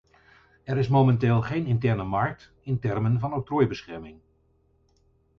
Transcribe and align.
Er 0.63 0.77
is 0.77 0.87
momenteel 0.87 1.41
geen 1.41 1.65
interne 1.65 2.03
markt 2.03 2.51
in 2.61 2.79
termen 2.79 3.19
van 3.19 3.33
octrooibescherming. 3.33 4.19